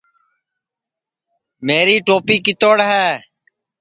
میری 1.65 1.97
توپی 2.07 2.37
کِتوڑ 2.45 2.77
ہے 2.89 3.07